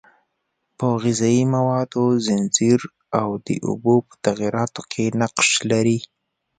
[0.77, 2.81] په غذایي موادو ځنځیر
[3.19, 5.99] او د اوبو په تغییراتو کې نقش لري.